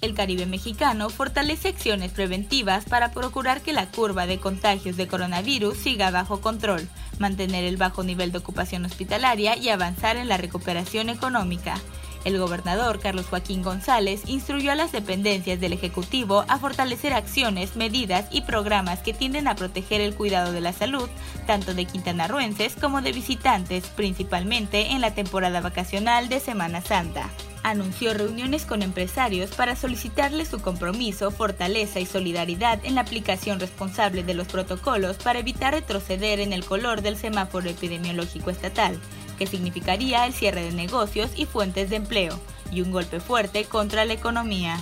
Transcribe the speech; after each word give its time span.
El 0.00 0.14
Caribe 0.14 0.46
mexicano 0.46 1.10
fortalece 1.10 1.68
acciones 1.68 2.12
preventivas 2.12 2.84
para 2.84 3.12
procurar 3.12 3.60
que 3.60 3.72
la 3.72 3.86
curva 3.86 4.26
de 4.26 4.38
contagios 4.38 4.96
de 4.96 5.06
coronavirus 5.06 5.76
siga 5.76 6.10
bajo 6.10 6.40
control, 6.40 6.88
mantener 7.18 7.64
el 7.64 7.76
bajo 7.76 8.04
nivel 8.04 8.32
de 8.32 8.38
ocupación 8.38 8.84
hospitalaria 8.84 9.56
y 9.56 9.68
avanzar 9.68 10.16
en 10.16 10.28
la 10.28 10.36
recuperación 10.36 11.08
económica. 11.08 11.80
El 12.26 12.40
gobernador 12.40 12.98
Carlos 12.98 13.26
Joaquín 13.26 13.62
González 13.62 14.22
instruyó 14.26 14.72
a 14.72 14.74
las 14.74 14.90
dependencias 14.90 15.60
del 15.60 15.72
Ejecutivo 15.72 16.44
a 16.48 16.58
fortalecer 16.58 17.12
acciones, 17.12 17.76
medidas 17.76 18.26
y 18.32 18.40
programas 18.40 18.98
que 18.98 19.14
tienden 19.14 19.46
a 19.46 19.54
proteger 19.54 20.00
el 20.00 20.12
cuidado 20.12 20.50
de 20.50 20.60
la 20.60 20.72
salud, 20.72 21.08
tanto 21.46 21.72
de 21.72 21.84
quintanarruenses 21.84 22.74
como 22.74 23.00
de 23.00 23.12
visitantes, 23.12 23.86
principalmente 23.86 24.90
en 24.90 25.02
la 25.02 25.14
temporada 25.14 25.60
vacacional 25.60 26.28
de 26.28 26.40
Semana 26.40 26.80
Santa. 26.80 27.30
Anunció 27.62 28.12
reuniones 28.12 28.64
con 28.64 28.82
empresarios 28.82 29.50
para 29.50 29.76
solicitarles 29.76 30.48
su 30.48 30.60
compromiso, 30.60 31.30
fortaleza 31.30 32.00
y 32.00 32.06
solidaridad 32.06 32.80
en 32.84 32.96
la 32.96 33.02
aplicación 33.02 33.60
responsable 33.60 34.24
de 34.24 34.34
los 34.34 34.48
protocolos 34.48 35.16
para 35.18 35.38
evitar 35.38 35.74
retroceder 35.74 36.40
en 36.40 36.52
el 36.52 36.64
color 36.64 37.02
del 37.02 37.16
semáforo 37.16 37.70
epidemiológico 37.70 38.50
estatal 38.50 38.98
que 39.36 39.46
significaría 39.46 40.26
el 40.26 40.32
cierre 40.32 40.62
de 40.62 40.72
negocios 40.72 41.30
y 41.36 41.46
fuentes 41.46 41.90
de 41.90 41.96
empleo, 41.96 42.38
y 42.70 42.80
un 42.80 42.90
golpe 42.90 43.20
fuerte 43.20 43.64
contra 43.64 44.04
la 44.04 44.14
economía. 44.14 44.78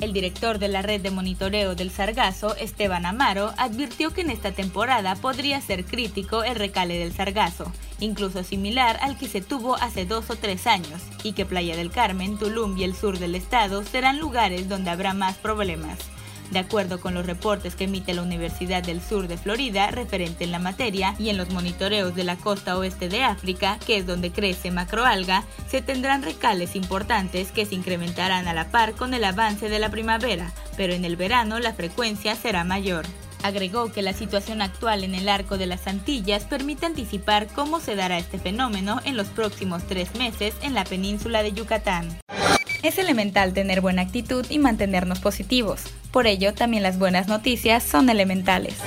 El 0.00 0.14
director 0.14 0.58
de 0.58 0.68
la 0.68 0.80
red 0.80 1.02
de 1.02 1.10
monitoreo 1.10 1.74
del 1.74 1.90
Sargazo, 1.90 2.56
Esteban 2.56 3.04
Amaro, 3.04 3.52
advirtió 3.58 4.14
que 4.14 4.22
en 4.22 4.30
esta 4.30 4.52
temporada 4.52 5.14
podría 5.14 5.60
ser 5.60 5.84
crítico 5.84 6.42
el 6.42 6.56
recale 6.56 6.98
del 6.98 7.12
Sargazo, 7.12 7.70
incluso 7.98 8.42
similar 8.42 8.98
al 9.02 9.18
que 9.18 9.28
se 9.28 9.42
tuvo 9.42 9.76
hace 9.76 10.06
dos 10.06 10.30
o 10.30 10.36
tres 10.36 10.66
años, 10.66 11.02
y 11.22 11.34
que 11.34 11.44
Playa 11.44 11.76
del 11.76 11.90
Carmen, 11.90 12.38
Tulum 12.38 12.78
y 12.78 12.84
el 12.84 12.96
sur 12.96 13.18
del 13.18 13.34
estado 13.34 13.84
serán 13.84 14.18
lugares 14.18 14.70
donde 14.70 14.88
habrá 14.88 15.12
más 15.12 15.36
problemas. 15.36 15.98
De 16.50 16.58
acuerdo 16.58 17.00
con 17.00 17.14
los 17.14 17.26
reportes 17.26 17.76
que 17.76 17.84
emite 17.84 18.12
la 18.12 18.22
Universidad 18.22 18.82
del 18.82 19.00
Sur 19.00 19.28
de 19.28 19.38
Florida 19.38 19.88
referente 19.90 20.42
en 20.42 20.50
la 20.50 20.58
materia 20.58 21.14
y 21.18 21.28
en 21.28 21.36
los 21.36 21.50
monitoreos 21.50 22.14
de 22.16 22.24
la 22.24 22.36
costa 22.36 22.76
oeste 22.76 23.08
de 23.08 23.22
África, 23.22 23.78
que 23.86 23.98
es 23.98 24.06
donde 24.06 24.32
crece 24.32 24.72
macroalga, 24.72 25.44
se 25.68 25.80
tendrán 25.80 26.24
recales 26.24 26.74
importantes 26.74 27.52
que 27.52 27.66
se 27.66 27.76
incrementarán 27.76 28.48
a 28.48 28.54
la 28.54 28.70
par 28.70 28.94
con 28.94 29.14
el 29.14 29.24
avance 29.24 29.68
de 29.68 29.78
la 29.78 29.90
primavera, 29.90 30.52
pero 30.76 30.92
en 30.92 31.04
el 31.04 31.14
verano 31.14 31.60
la 31.60 31.72
frecuencia 31.72 32.34
será 32.34 32.64
mayor. 32.64 33.06
Agregó 33.42 33.90
que 33.92 34.02
la 34.02 34.12
situación 34.12 34.60
actual 34.60 35.04
en 35.04 35.14
el 35.14 35.28
arco 35.28 35.56
de 35.56 35.66
las 35.66 35.86
Antillas 35.86 36.44
permite 36.44 36.84
anticipar 36.84 37.46
cómo 37.46 37.80
se 37.80 37.94
dará 37.94 38.18
este 38.18 38.38
fenómeno 38.38 39.00
en 39.04 39.16
los 39.16 39.28
próximos 39.28 39.84
tres 39.86 40.14
meses 40.16 40.54
en 40.62 40.74
la 40.74 40.84
península 40.84 41.42
de 41.42 41.52
Yucatán. 41.52 42.08
Es 42.82 42.96
elemental 42.96 43.52
tener 43.52 43.82
buena 43.82 44.00
actitud 44.00 44.46
y 44.48 44.58
mantenernos 44.58 45.20
positivos. 45.20 45.82
Por 46.10 46.26
ello, 46.26 46.54
también 46.54 46.82
las 46.82 46.98
buenas 46.98 47.28
noticias 47.28 47.82
son 47.82 48.08
elementales. 48.08 48.78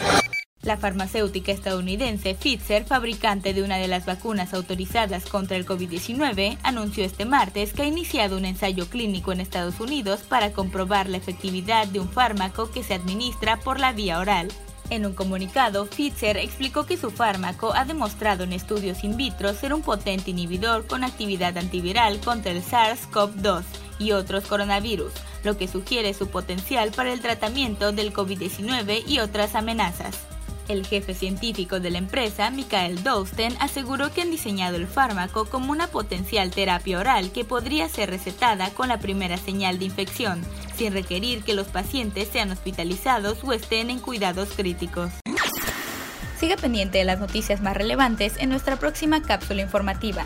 La 0.63 0.77
farmacéutica 0.77 1.51
estadounidense 1.51 2.33
Pfizer, 2.33 2.85
fabricante 2.85 3.53
de 3.53 3.61
una 3.61 3.77
de 3.77 3.87
las 3.87 4.05
vacunas 4.05 4.55
autorizadas 4.55 5.25
contra 5.25 5.57
el 5.57 5.65
COVID-19, 5.67 6.57
anunció 6.63 7.05
este 7.05 7.25
martes 7.25 7.73
que 7.73 7.83
ha 7.83 7.85
iniciado 7.85 8.37
un 8.37 8.45
ensayo 8.45 8.87
clínico 8.89 9.31
en 9.31 9.41
Estados 9.41 9.79
Unidos 9.79 10.21
para 10.27 10.53
comprobar 10.53 11.07
la 11.07 11.17
efectividad 11.17 11.85
de 11.87 11.99
un 11.99 12.09
fármaco 12.09 12.71
que 12.71 12.81
se 12.81 12.95
administra 12.95 13.59
por 13.59 13.79
la 13.79 13.91
vía 13.91 14.19
oral. 14.19 14.47
En 14.89 15.05
un 15.05 15.13
comunicado, 15.13 15.85
Pfizer 15.85 16.37
explicó 16.37 16.85
que 16.85 16.97
su 16.97 17.11
fármaco 17.11 17.73
ha 17.73 17.85
demostrado 17.85 18.43
en 18.43 18.53
estudios 18.53 19.03
in 19.03 19.17
vitro 19.17 19.53
ser 19.53 19.73
un 19.73 19.81
potente 19.81 20.31
inhibidor 20.31 20.87
con 20.87 21.03
actividad 21.03 21.57
antiviral 21.57 22.19
contra 22.19 22.51
el 22.51 22.63
SARS-CoV-2 22.63 23.63
y 23.99 24.11
otros 24.11 24.45
coronavirus, 24.45 25.13
lo 25.43 25.57
que 25.57 25.67
sugiere 25.67 26.13
su 26.13 26.27
potencial 26.27 26.91
para 26.91 27.13
el 27.13 27.21
tratamiento 27.21 27.91
del 27.91 28.13
COVID-19 28.13 29.03
y 29.07 29.19
otras 29.19 29.55
amenazas. 29.55 30.17
El 30.69 30.85
jefe 30.85 31.13
científico 31.13 31.81
de 31.81 31.91
la 31.91 31.97
empresa, 31.97 32.49
Michael 32.49 33.03
Dousten, 33.03 33.53
aseguró 33.59 34.13
que 34.13 34.21
han 34.21 34.31
diseñado 34.31 34.77
el 34.77 34.87
fármaco 34.87 35.45
como 35.45 35.71
una 35.71 35.87
potencial 35.87 36.51
terapia 36.51 36.99
oral 36.99 37.31
que 37.31 37.43
podría 37.43 37.89
ser 37.89 38.09
recetada 38.09 38.69
con 38.69 38.87
la 38.87 38.99
primera 38.99 39.37
señal 39.37 39.77
de 39.77 39.85
infección, 39.85 40.41
sin 40.77 40.93
requerir 40.93 41.43
que 41.43 41.53
los 41.53 41.67
pacientes 41.67 42.29
sean 42.29 42.51
hospitalizados 42.51 43.43
o 43.43 43.51
estén 43.51 43.89
en 43.89 43.99
cuidados 43.99 44.49
críticos. 44.55 45.11
Siga 46.39 46.55
pendiente 46.55 46.97
de 46.97 47.05
las 47.05 47.19
noticias 47.19 47.61
más 47.61 47.75
relevantes 47.75 48.35
en 48.37 48.49
nuestra 48.49 48.77
próxima 48.77 49.21
cápsula 49.21 49.61
informativa. 49.61 50.25